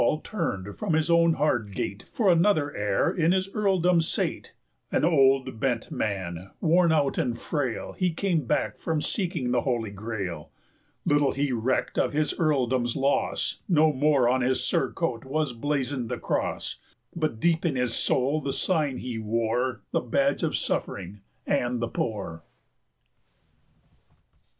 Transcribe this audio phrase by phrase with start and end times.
[0.01, 4.01] Sir Launfal turned from his own hard gate, 250 For another heir in his earldom
[4.01, 4.51] sate;
[4.91, 9.91] An old, bent man, worn out and frail, He came back from seeking the Holy
[9.91, 10.49] Grail;
[11.05, 16.17] Little he recked of his earldom's loss, No more on his surcoat was blazoned the
[16.17, 16.77] cross,
[17.13, 21.21] 255 But deep in his soul the sign he wore, The badge of the suffering
[21.45, 22.43] and the poor.